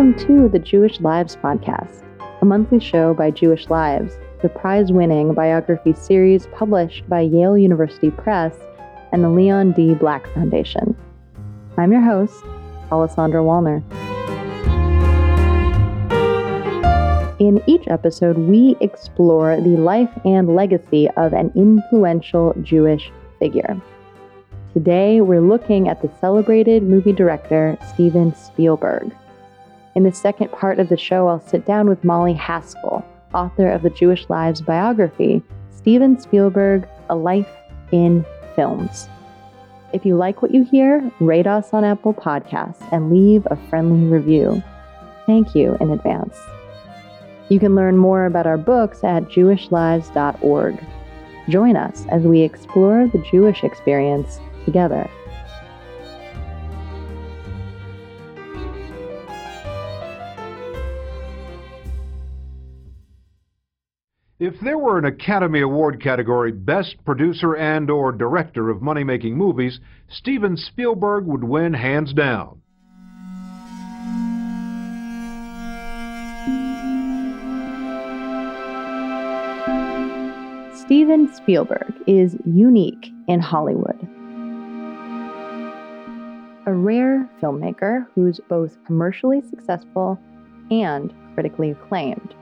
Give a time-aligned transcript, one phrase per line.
[0.00, 2.06] Welcome to the Jewish Lives Podcast,
[2.40, 8.10] a monthly show by Jewish Lives, the prize winning biography series published by Yale University
[8.10, 8.54] Press
[9.12, 9.92] and the Leon D.
[9.92, 10.96] Black Foundation.
[11.76, 12.42] I'm your host,
[12.90, 13.82] Alessandra Wallner.
[17.38, 23.78] In each episode, we explore the life and legacy of an influential Jewish figure.
[24.72, 29.14] Today, we're looking at the celebrated movie director Steven Spielberg.
[29.94, 33.04] In the second part of the show, I'll sit down with Molly Haskell,
[33.34, 37.48] author of the Jewish Lives biography, Steven Spielberg A Life
[37.90, 39.08] in Films.
[39.92, 44.06] If you like what you hear, rate us on Apple Podcasts and leave a friendly
[44.06, 44.62] review.
[45.26, 46.38] Thank you in advance.
[47.48, 50.84] You can learn more about our books at jewishlives.org.
[51.48, 55.10] Join us as we explore the Jewish experience together.
[64.40, 69.80] If there were an Academy Award category Best Producer and or Director of Money-Making Movies,
[70.08, 72.62] Steven Spielberg would win hands down.
[80.74, 84.00] Steven Spielberg is unique in Hollywood.
[86.64, 90.18] A rare filmmaker who's both commercially successful
[90.70, 92.34] and critically acclaimed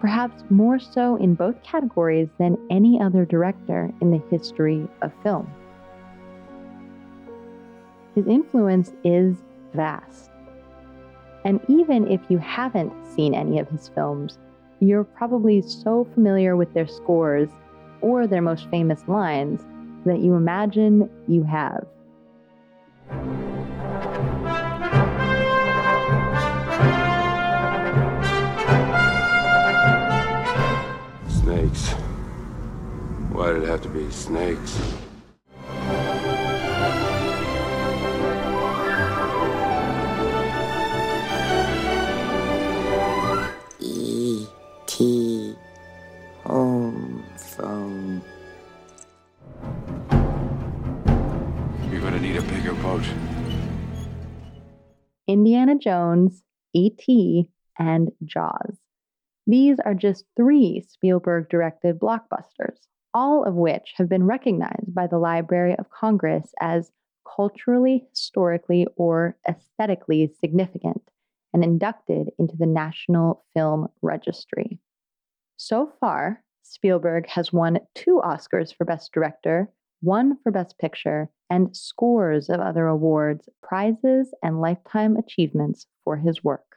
[0.00, 5.52] perhaps more so in both categories than any other director in the history of film.
[8.14, 9.36] His influence is
[9.74, 10.30] vast.
[11.44, 14.38] And even if you haven't seen any of his films,
[14.80, 17.50] you're probably so familiar with their scores
[18.00, 19.66] or their most famous lines
[20.06, 21.86] that you imagine you have.
[33.40, 34.78] Why did it have to be snakes?
[43.80, 45.54] E.T.
[46.44, 48.20] Home phone.
[51.90, 53.04] You're gonna need a bigger boat.
[55.26, 56.42] Indiana Jones,
[56.74, 57.48] E.T.,
[57.78, 58.76] and Jaws.
[59.46, 62.76] These are just three Spielberg directed blockbusters,
[63.14, 66.92] all of which have been recognized by the Library of Congress as
[67.36, 71.02] culturally, historically, or aesthetically significant
[71.52, 74.78] and inducted into the National Film Registry.
[75.56, 81.76] So far, Spielberg has won two Oscars for Best Director, one for Best Picture, and
[81.76, 86.76] scores of other awards, prizes, and lifetime achievements for his work.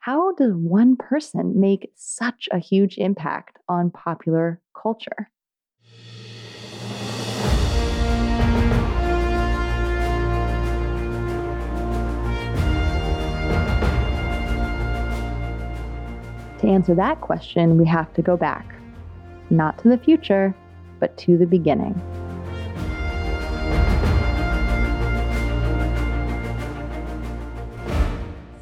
[0.00, 5.30] How does one person make such a huge impact on popular culture?
[16.58, 18.74] To answer that question, we have to go back,
[19.48, 20.52] not to the future,
[20.98, 21.94] but to the beginning.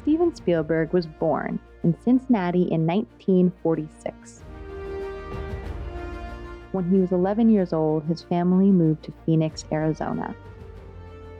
[0.03, 4.43] Steven Spielberg was born in Cincinnati in 1946.
[6.71, 10.35] When he was 11 years old, his family moved to Phoenix, Arizona.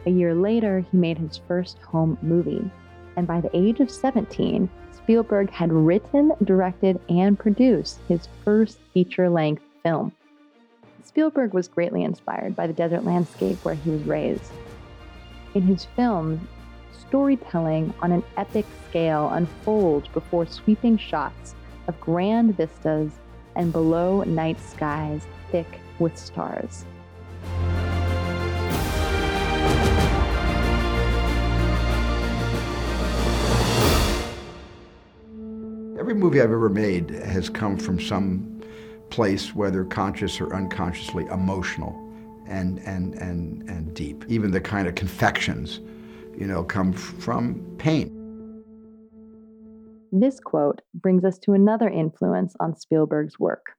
[0.07, 2.71] A year later, he made his first home movie,
[3.17, 9.29] and by the age of 17, Spielberg had written, directed, and produced his first feature
[9.29, 10.13] length film.
[11.03, 14.51] Spielberg was greatly inspired by the desert landscape where he was raised.
[15.55, 16.39] In his films,
[17.07, 21.55] storytelling on an epic scale unfolds before sweeping shots
[21.87, 23.11] of grand vistas
[23.55, 26.85] and below night skies thick with stars.
[36.07, 38.61] Every movie I've ever made has come from some
[39.09, 42.01] place, whether conscious or unconsciously, emotional
[42.47, 44.23] and, and, and, and deep.
[44.29, 45.81] Even the kind of confections,
[46.33, 48.63] you know, come from pain.
[50.13, 53.73] This quote brings us to another influence on Spielberg's work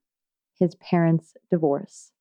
[0.61, 2.13] his parents' divorce.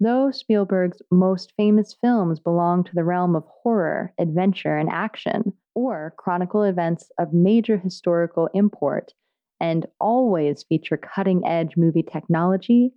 [0.00, 6.12] Though Spielberg's most famous films belong to the realm of horror, adventure, and action, or
[6.18, 9.14] chronicle events of major historical import,
[9.60, 12.92] and always feature cutting edge movie technology,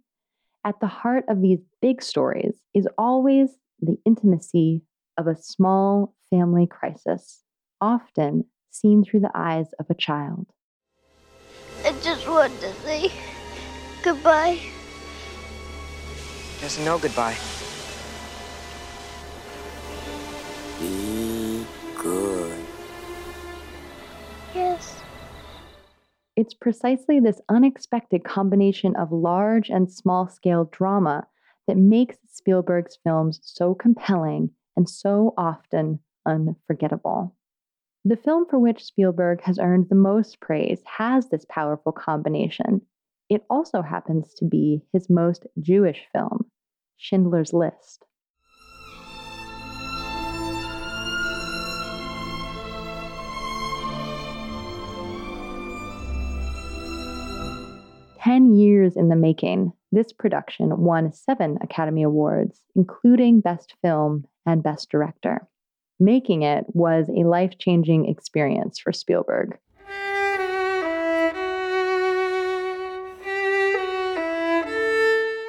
[0.66, 3.50] at the heart of these big stories is always
[3.82, 4.82] the intimacy
[5.18, 7.44] of a small family crisis,
[7.82, 10.48] often seen through the eyes of a child.
[11.86, 13.12] I just wanted to say
[14.04, 14.60] goodbye.
[16.60, 17.38] There's no goodbye.
[20.80, 21.66] Be
[21.98, 22.66] good.
[24.54, 24.99] Yes.
[26.40, 31.28] It's precisely this unexpected combination of large and small scale drama
[31.68, 37.36] that makes Spielberg's films so compelling and so often unforgettable.
[38.06, 42.84] The film for which Spielberg has earned the most praise has this powerful combination.
[43.28, 46.46] It also happens to be his most Jewish film,
[46.96, 48.06] Schindler's List.
[58.30, 64.62] Ten years in the making, this production won seven Academy Awards, including Best Film and
[64.62, 65.48] Best Director.
[66.00, 69.58] Making it was a life changing experience for Spielberg.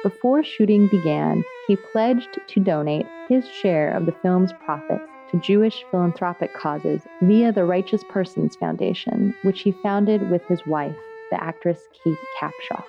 [0.01, 5.85] Before shooting began, he pledged to donate his share of the film's profits to Jewish
[5.91, 10.97] philanthropic causes via the Righteous Persons Foundation, which he founded with his wife,
[11.31, 12.83] the actress Kate Capshaw.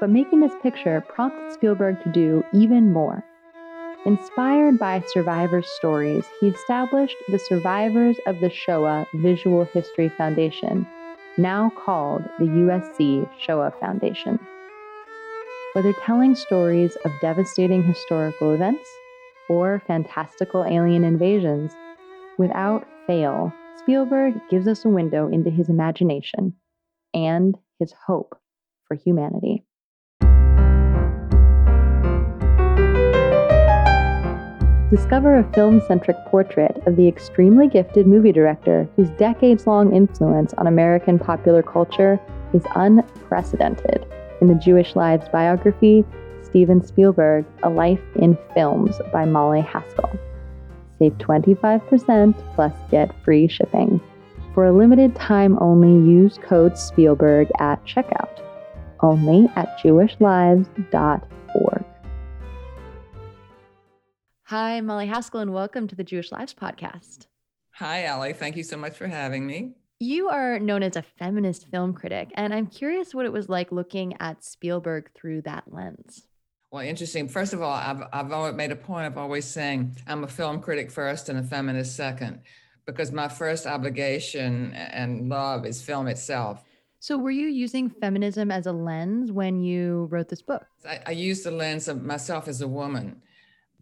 [0.00, 3.24] But making this picture prompted Spielberg to do even more.
[4.06, 10.86] Inspired by survivors' stories, he established the Survivors of the Shoah Visual History Foundation,
[11.36, 14.38] now called the USC Shoah Foundation.
[15.74, 18.88] Whether telling stories of devastating historical events
[19.50, 21.72] or fantastical alien invasions,
[22.38, 26.54] without fail, Spielberg gives us a window into his imagination
[27.14, 28.38] and his hope
[28.86, 29.64] for humanity.
[34.90, 40.52] Discover a film centric portrait of the extremely gifted movie director whose decades long influence
[40.54, 42.18] on American popular culture
[42.52, 44.04] is unprecedented
[44.40, 46.04] in the Jewish Lives biography,
[46.42, 50.10] Steven Spielberg A Life in Films by Molly Haskell.
[50.98, 54.00] Save 25% plus get free shipping.
[54.60, 58.42] For a limited time only, use code Spielberg at checkout.
[59.00, 61.84] Only at jewishlives.org.
[64.42, 67.28] Hi, Molly Haskell, and welcome to the Jewish Lives podcast.
[67.76, 68.34] Hi, Allie.
[68.34, 69.76] Thank you so much for having me.
[69.98, 73.72] You are known as a feminist film critic, and I'm curious what it was like
[73.72, 76.26] looking at Spielberg through that lens.
[76.70, 77.28] Well, interesting.
[77.28, 80.60] First of all, I've, I've always made a point of always saying I'm a film
[80.60, 82.42] critic first and a feminist second,
[82.86, 86.64] because my first obligation and love is film itself.
[86.98, 90.66] So, were you using feminism as a lens when you wrote this book?
[90.86, 93.22] I, I use the lens of myself as a woman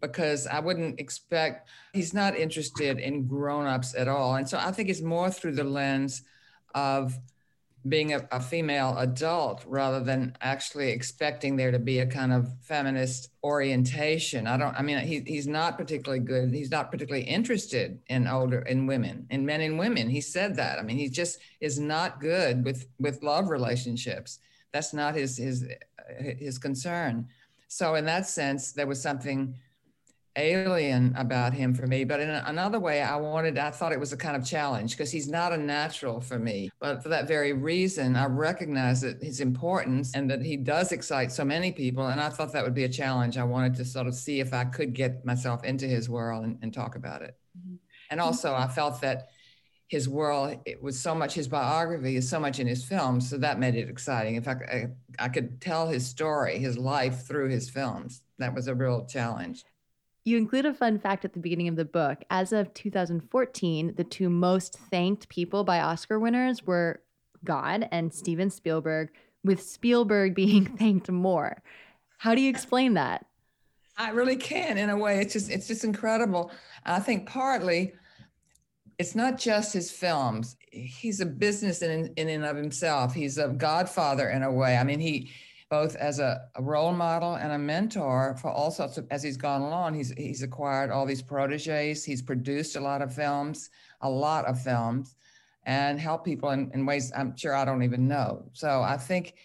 [0.01, 4.35] because I wouldn't expect, he's not interested in grown-ups at all.
[4.35, 6.23] And so I think it's more through the lens
[6.73, 7.17] of
[7.87, 12.51] being a, a, female adult rather than actually expecting there to be a kind of
[12.61, 14.47] feminist orientation.
[14.47, 16.53] I don't, I mean, he, he's not particularly good.
[16.53, 20.09] He's not particularly interested in older, in women, in men and women.
[20.09, 20.77] He said that.
[20.77, 24.39] I mean, he just is not good with, with love relationships.
[24.73, 25.65] That's not his, his,
[26.19, 27.27] his concern.
[27.69, 29.55] So in that sense, there was something
[30.39, 32.03] alien about him for me.
[32.03, 35.11] But in another way, I wanted, I thought it was a kind of challenge because
[35.11, 36.69] he's not a natural for me.
[36.79, 41.31] But for that very reason, I recognize that his importance and that he does excite
[41.31, 42.07] so many people.
[42.07, 43.37] And I thought that would be a challenge.
[43.37, 46.57] I wanted to sort of see if I could get myself into his world and,
[46.61, 47.35] and talk about it.
[47.57, 47.75] Mm-hmm.
[48.11, 49.29] And also, I felt that
[49.89, 53.37] his world it was so much his biography is so much in his films so
[53.37, 57.49] that made it exciting in fact I, I could tell his story his life through
[57.49, 59.65] his films that was a real challenge
[60.25, 62.23] you include a fun fact at the beginning of the book.
[62.29, 67.01] As of 2014, the two most thanked people by Oscar winners were
[67.43, 69.09] God and Steven Spielberg,
[69.43, 71.61] with Spielberg being thanked more.
[72.17, 73.25] How do you explain that?
[73.97, 75.19] I really can in a way.
[75.19, 76.51] It's just it's just incredible.
[76.85, 77.93] I think partly
[78.97, 80.55] it's not just his films.
[80.71, 83.13] He's a business in in and of himself.
[83.13, 84.77] He's a godfather in a way.
[84.77, 85.31] I mean, he
[85.69, 89.37] both as a, a, role model and a mentor for all sorts of as he's
[89.37, 93.69] gone along he's he's acquired all these proteges he's produced a lot of films
[94.01, 95.15] a lot of films
[95.63, 99.35] and helped people in, in ways i'm sure i don't even know so i think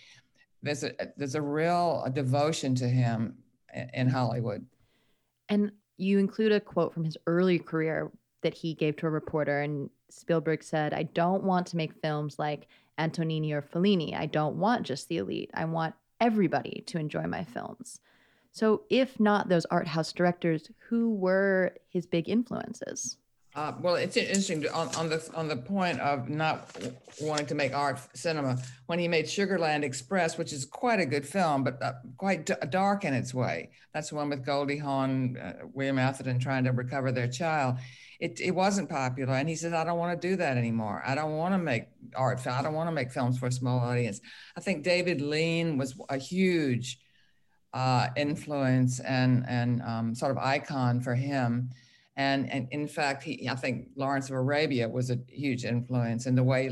[0.63, 3.37] there's a there's a real devotion to him
[3.93, 4.65] in, hollywood
[5.49, 8.11] and you include a quote from his early career
[8.43, 12.39] that he gave to a reporter and spielberg said i don't want to make films
[12.39, 12.67] like
[12.97, 14.15] Antonioni or Fellini.
[14.15, 15.51] I don't want just the elite.
[15.53, 18.01] I want everybody to enjoy my films.
[18.53, 23.19] So, if not those art house directors, who were his big influences?
[23.57, 26.77] Uh, well, it's interesting on, on the on the point of not
[27.21, 28.59] wanting to make art cinema.
[28.87, 32.55] When he made Sugarland Express, which is quite a good film, but uh, quite d-
[32.71, 33.71] dark in its way.
[33.93, 37.77] That's the one with Goldie Hawn, uh, William Atherton trying to recover their child.
[38.25, 41.03] It, it wasn't popular, and he said, "I don't want to do that anymore.
[41.05, 41.85] I don't want to make
[42.17, 42.47] art.
[42.47, 44.21] I don't want to make films for a small audience."
[44.57, 46.99] I think David Lean was a huge
[47.73, 51.71] uh, influence and and um, sort of icon for him
[52.17, 56.35] and, and in fact, he, I think Lawrence of Arabia was a huge influence in
[56.35, 56.71] the way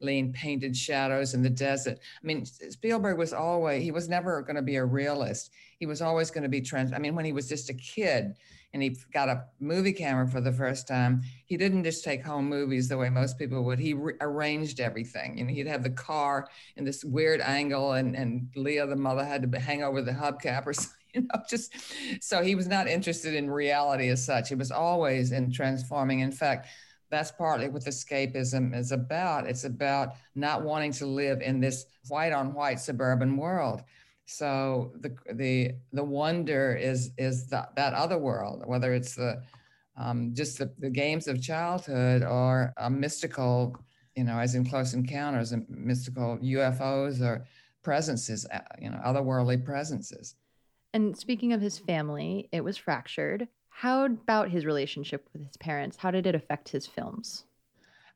[0.00, 1.98] Lean painted shadows in the desert.
[1.98, 5.50] I mean, Spielberg was always, he was never going to be a realist.
[5.78, 6.92] He was always going to be trans.
[6.92, 8.34] I mean, when he was just a kid
[8.74, 12.48] and he got a movie camera for the first time, he didn't just take home
[12.48, 13.78] movies the way most people would.
[13.78, 15.38] He re- arranged everything.
[15.38, 19.24] You know, he'd have the car in this weird angle, and, and Leah, the mother,
[19.24, 21.72] had to hang over the hubcap or something you know, just
[22.20, 24.48] so he was not interested in reality as such.
[24.48, 26.20] He was always in transforming.
[26.20, 26.66] In fact,
[27.08, 29.46] that's partly what escapism is about.
[29.46, 33.82] It's about not wanting to live in this white on white suburban world.
[34.26, 39.42] So the the the wonder is is the, that other world, whether it's the
[39.96, 43.76] um, just the, the games of childhood or a mystical,
[44.16, 47.44] you know, as in Close Encounters, and mystical UFOs or
[47.82, 50.34] presences, uh, you know, otherworldly presences.
[50.94, 53.48] And speaking of his family, it was fractured.
[53.68, 55.96] How about his relationship with his parents?
[55.96, 57.44] How did it affect his films?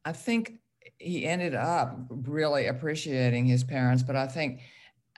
[0.04, 0.54] I think
[0.98, 4.60] he ended up really appreciating his parents, but I think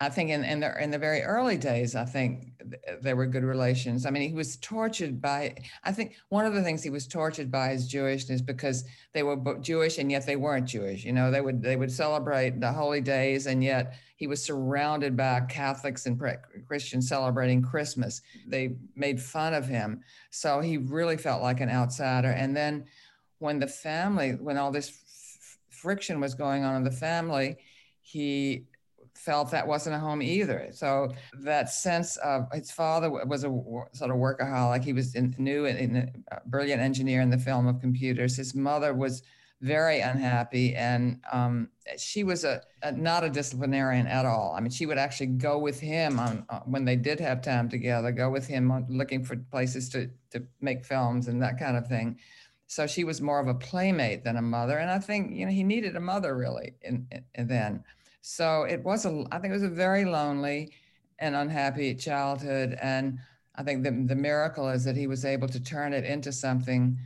[0.03, 3.27] I think in, in the in the very early days, I think th- there were
[3.27, 4.07] good relations.
[4.07, 5.55] I mean, he was tortured by.
[5.85, 9.37] I think one of the things he was tortured by is Jewishness because they were
[9.61, 11.05] Jewish and yet they weren't Jewish.
[11.05, 15.19] You know, they would they would celebrate the holy days and yet he was surrounded
[15.19, 16.19] by Catholics and
[16.67, 18.23] Christians celebrating Christmas.
[18.47, 22.31] They made fun of him, so he really felt like an outsider.
[22.31, 22.87] And then
[23.39, 27.59] when the family, when all this f- friction was going on in the family,
[28.01, 28.65] he
[29.25, 30.69] felt that wasn't a home either.
[30.73, 33.49] So that sense of his father was a
[33.93, 34.83] sort of workaholic.
[34.83, 38.37] He was in, new and a brilliant engineer in the film of computers.
[38.37, 39.23] His mother was
[39.61, 44.55] very unhappy, and um, she was a, a, not a disciplinarian at all.
[44.57, 47.69] I mean, she would actually go with him on uh, when they did have time
[47.69, 51.77] together, go with him on, looking for places to to make films and that kind
[51.77, 52.19] of thing.
[52.69, 55.53] So she was more of a playmate than a mother, and I think you know
[55.53, 57.85] he needed a mother really in then.
[58.21, 60.73] So it was a, I think it was a very lonely
[61.19, 62.79] and unhappy childhood.
[62.81, 63.19] And
[63.55, 66.99] I think the, the miracle is that he was able to turn it into something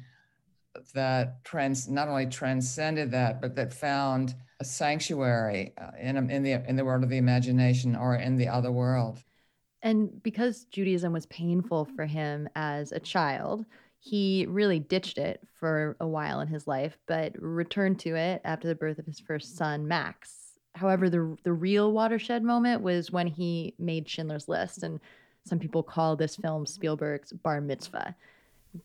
[0.92, 6.52] that trans, not only transcended that, but that found a sanctuary uh, in, in, the,
[6.68, 9.23] in the world of the imagination or in the other world.
[9.83, 13.66] And because Judaism was painful for him as a child,
[13.99, 18.68] he really ditched it for a while in his life, but returned to it after
[18.68, 20.43] the birth of his first son, Max.
[20.74, 25.00] However, the the real watershed moment was when he made Schindler's List, and
[25.44, 28.14] some people call this film Spielberg's bar mitzvah.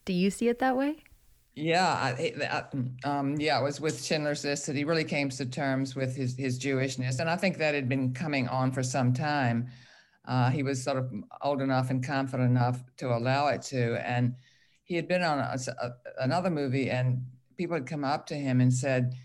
[0.06, 0.98] Do you see it that way?
[1.56, 2.64] Yeah, I,
[3.04, 6.38] um, yeah, it was with Schindler's List that he really came to terms with his
[6.38, 9.68] his Jewishness, and I think that had been coming on for some time.
[10.26, 14.36] Uh, he was sort of old enough and confident enough to allow it to, and
[14.84, 17.24] he had been on a, a, another movie, and
[17.58, 19.16] people had come up to him and said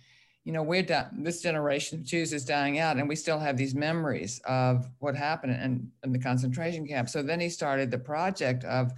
[0.45, 3.75] you know, we're this generation of Jews is dying out, and we still have these
[3.75, 7.09] memories of what happened in, in the concentration camp.
[7.09, 8.93] So then he started the project of,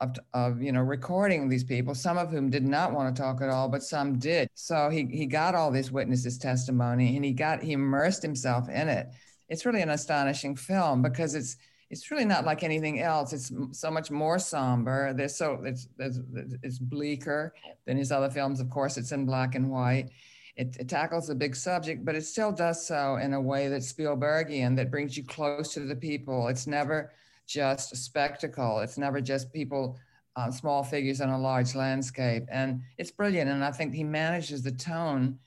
[0.00, 3.40] of, of, you know, recording these people, some of whom did not want to talk
[3.40, 4.48] at all, but some did.
[4.54, 8.88] So he, he got all these witnesses' testimony, and he got he immersed himself in
[8.88, 9.06] it.
[9.48, 11.56] It's really an astonishing film because it's
[11.88, 13.32] it's really not like anything else.
[13.32, 15.12] It's so much more somber.
[15.12, 16.18] There's so it's, it's,
[16.64, 17.54] it's bleaker
[17.86, 18.58] than his other films.
[18.58, 20.10] Of course, it's in black and white
[20.56, 23.92] it, it, tackles a big subject, but it still does so in a way that's
[23.92, 26.48] Spielbergian, that brings you close to the people.
[26.48, 27.12] It's never
[27.46, 28.78] just a spectacle.
[28.80, 29.98] It's never just people,
[30.36, 32.44] uh, small figures on a large landscape.
[32.50, 33.50] And it's brilliant.
[33.50, 35.38] And I think he manages the tone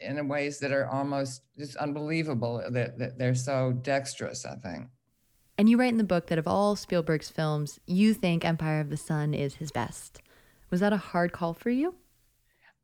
[0.00, 2.62] in ways that are almost just unbelievable.
[2.70, 4.88] That, that they're so dexterous, I think.
[5.56, 8.90] And you write in the book that of all Spielberg's films, you think Empire of
[8.90, 10.20] the Sun is his best.
[10.70, 11.94] Was that a hard call for you?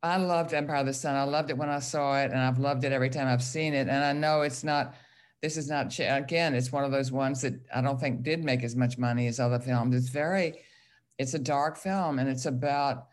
[0.02, 1.14] I loved Empire of the Sun.
[1.14, 3.75] I loved it when I saw it, and I've loved it every time I've seen
[3.75, 3.88] it.
[3.88, 4.95] And I know it's not,
[5.42, 8.62] this is not, again, it's one of those ones that I don't think did make
[8.62, 9.95] as much money as other films.
[9.95, 10.54] It's very,
[11.19, 13.09] it's a dark film, and it's about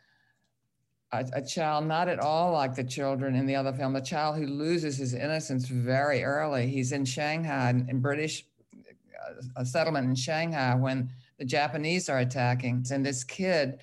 [1.12, 4.38] a, a child, not at all like the children in the other film, a child
[4.38, 6.68] who loses his innocence very early.
[6.68, 12.86] He's in Shanghai, in British uh, a settlement in Shanghai when the Japanese are attacking.
[12.92, 13.80] And this kid,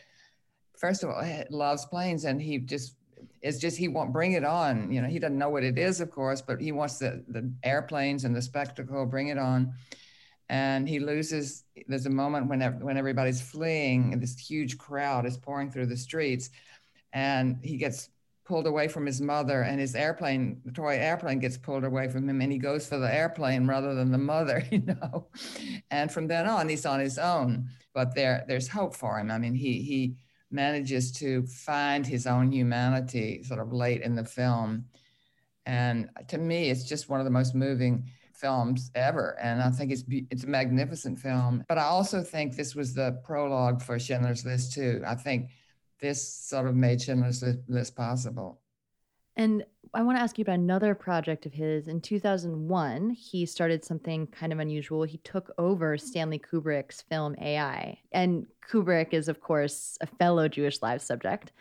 [0.85, 2.97] first of all, he loves planes and he just
[3.41, 4.93] it's just he won't bring it on.
[4.93, 7.51] You know, he doesn't know what it is, of course, but he wants the the
[7.63, 9.73] airplanes and the spectacle, bring it on.
[10.51, 11.65] And he loses.
[11.89, 16.51] There's a moment when when everybody's fleeing, this huge crowd is pouring through the streets,
[17.15, 18.11] and he gets
[18.45, 22.29] pulled away from his mother, and his airplane, the toy airplane, gets pulled away from
[22.29, 24.63] him, and he goes for the airplane rather than the mother.
[24.71, 25.29] You know,
[25.91, 27.71] and from then on, he's on his own.
[27.95, 29.31] But there, there's hope for him.
[29.31, 30.17] I mean, he he
[30.55, 34.87] manages to find his own humanity sort of late in the film.
[35.67, 39.39] And to me, it's just one of the most moving films ever.
[39.41, 41.65] And I think it's it's a magnificent film.
[41.69, 45.03] But I also think this was the prologue for Schindler's List too.
[45.07, 45.51] I think
[46.01, 48.61] this sort of made Schindler's List possible.
[49.37, 51.89] And I want to ask you about another project of his.
[51.89, 55.05] In 2001, he started something kind of unusual.
[55.05, 57.99] He took over Stanley Kubrick's film AI.
[58.13, 61.53] And Kubrick is, of course, a fellow Jewish live subject.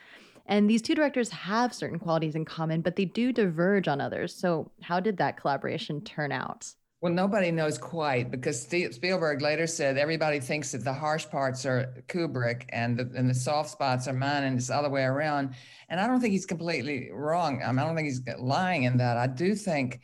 [0.46, 4.36] And these two directors have certain qualities in common, but they do diverge on others.
[4.36, 6.74] So, how did that collaboration turn out?
[7.04, 12.02] Well, nobody knows quite because Spielberg later said everybody thinks that the harsh parts are
[12.08, 15.54] Kubrick and the, and the soft spots are mine, and it's the other way around.
[15.90, 17.62] And I don't think he's completely wrong.
[17.62, 19.18] I, mean, I don't think he's lying in that.
[19.18, 20.00] I do think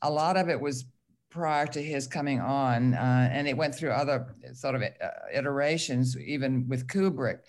[0.00, 0.84] a lot of it was
[1.28, 6.16] prior to his coming on, uh, and it went through other sort of uh, iterations,
[6.20, 7.40] even with Kubrick.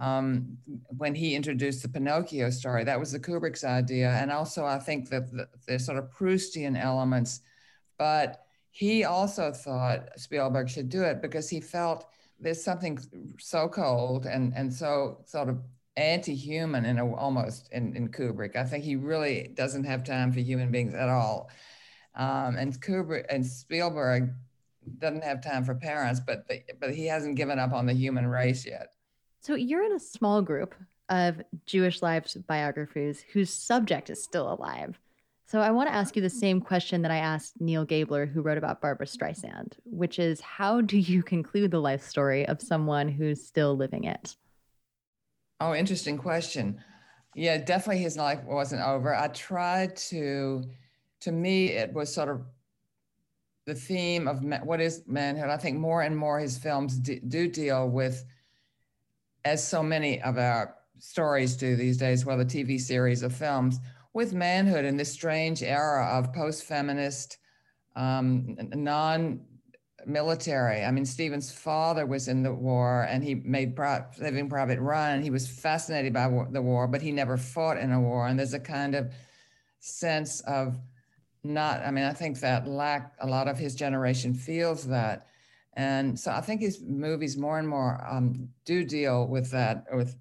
[0.00, 0.56] Um,
[0.96, 5.10] when he introduced the Pinocchio story, that was the Kubrick's idea, and also I think
[5.10, 7.42] that the, the sort of Proustian elements
[8.02, 12.06] but he also thought Spielberg should do it because he felt
[12.40, 12.98] there's something
[13.38, 15.60] so cold and, and so sort of
[15.96, 18.56] anti-human in a, almost in, in Kubrick.
[18.56, 21.48] I think he really doesn't have time for human beings at all.
[22.16, 24.34] Um, and Kubrick and Spielberg
[24.98, 28.66] doesn't have time for parents, but but he hasn't given up on the human race
[28.66, 28.94] yet.
[29.42, 30.74] So you're in a small group
[31.08, 34.98] of Jewish lives biographers whose subject is still alive.
[35.52, 36.38] So I want to ask you the mm-hmm.
[36.38, 40.80] same question that I asked Neil Gabler, who wrote about Barbra Streisand, which is how
[40.80, 44.34] do you conclude the life story of someone who's still living it?
[45.60, 46.80] Oh, interesting question.
[47.34, 49.14] Yeah, definitely his life wasn't over.
[49.14, 50.64] I tried to,
[51.20, 52.40] to me, it was sort of
[53.66, 55.50] the theme of what is manhood.
[55.50, 58.24] I think more and more his films do deal with,
[59.44, 63.80] as so many of our stories do these days, whether TV series or films,
[64.14, 67.38] with manhood in this strange era of post-feminist,
[67.96, 70.84] um, non-military.
[70.84, 75.22] I mean, Steven's father was in the war, and he made Pro- Saving Private Ryan.
[75.22, 78.26] He was fascinated by war, the war, but he never fought in a war.
[78.26, 79.12] And there's a kind of
[79.80, 80.78] sense of
[81.42, 81.84] not.
[81.84, 83.14] I mean, I think that lack.
[83.20, 85.26] A lot of his generation feels that.
[85.74, 90.16] And so I think his movies more and more um, do deal with that, with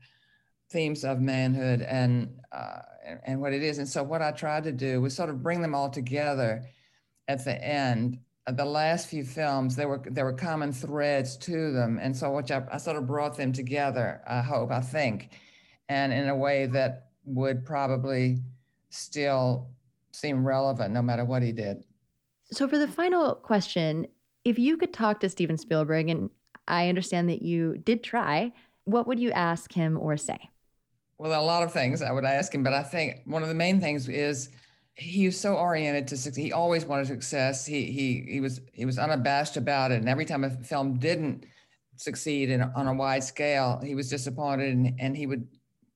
[0.71, 2.79] themes of manhood and uh,
[3.25, 3.77] and what it is.
[3.77, 6.63] And so what I tried to do was sort of bring them all together
[7.27, 8.19] at the end.
[8.47, 12.51] The last few films, there were there were common threads to them, and so which
[12.51, 14.21] I, I sort of brought them together.
[14.27, 15.29] I hope, I think,
[15.89, 18.39] and in a way that would probably
[18.89, 19.69] still
[20.11, 21.83] seem relevant no matter what he did.
[22.51, 24.07] So for the final question,
[24.43, 26.29] if you could talk to Steven Spielberg, and
[26.67, 28.51] I understand that you did try,
[28.85, 30.50] what would you ask him or say?
[31.21, 33.53] Well, a lot of things I would ask him, but I think one of the
[33.53, 34.49] main things is
[34.95, 36.43] he was so oriented to success.
[36.43, 37.63] He always wanted success.
[37.63, 39.99] He he he was he was unabashed about it.
[39.99, 41.45] And every time a film didn't
[41.95, 45.47] succeed in, on a wide scale, he was disappointed, and, and he would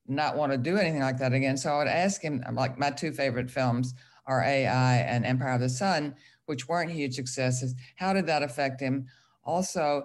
[0.07, 1.57] not want to do anything like that again.
[1.57, 3.95] So I would ask him, like my two favorite films
[4.27, 6.13] are AI and Empire of the Sun,
[6.45, 7.73] which weren't huge successes.
[7.95, 9.07] How did that affect him?
[9.43, 10.03] Also,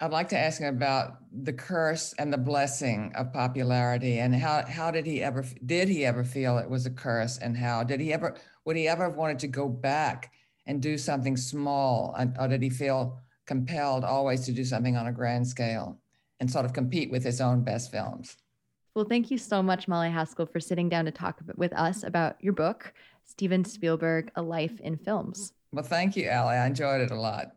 [0.00, 4.64] I'd like to ask him about the curse and the blessing of popularity, and how
[4.66, 8.00] how did he ever did he ever feel it was a curse, and how did
[8.00, 10.32] he ever would he ever have wanted to go back
[10.66, 15.12] and do something small, or did he feel compelled always to do something on a
[15.12, 15.98] grand scale
[16.40, 18.36] and sort of compete with his own best films?
[18.94, 22.36] Well, thank you so much, Molly Haskell, for sitting down to talk with us about
[22.40, 22.92] your book,
[23.24, 25.54] Steven Spielberg: A Life in Films.
[25.72, 26.56] Well, thank you, Allie.
[26.56, 27.56] I enjoyed it a lot.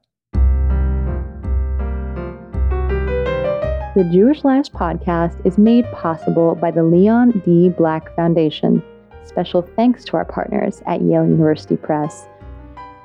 [3.98, 7.70] The Jewish Lives podcast is made possible by the Leon D.
[7.70, 8.84] Black Foundation.
[9.24, 12.28] Special thanks to our partners at Yale University Press.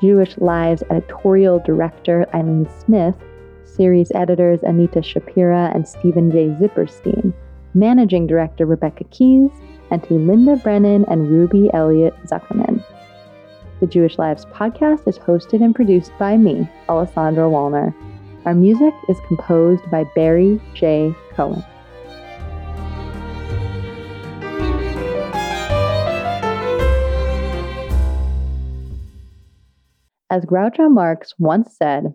[0.02, 3.14] Jewish Lives editorial director Ileene Smith,
[3.64, 6.48] series editors Anita Shapira and Steven J.
[6.60, 7.32] Zipperstein,
[7.72, 9.50] managing director Rebecca Keys,
[9.90, 12.84] and to Linda Brennan and Ruby Elliott Zuckerman.
[13.80, 17.94] The Jewish Lives podcast is hosted and produced by me, Alessandra Wallner.
[18.44, 21.14] Our music is composed by Barry J.
[21.32, 21.64] Cohen.
[30.28, 32.14] As Groucho Marx once said,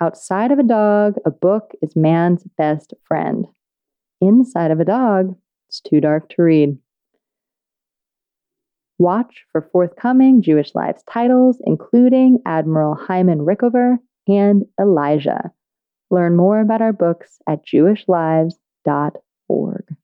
[0.00, 3.46] outside of a dog, a book is man's best friend.
[4.20, 5.36] Inside of a dog,
[5.68, 6.78] it's too dark to read.
[8.98, 13.96] Watch for forthcoming Jewish Lives titles, including Admiral Hyman Rickover
[14.28, 15.50] and Elijah.
[16.10, 19.95] Learn more about our books at jewishlives.org.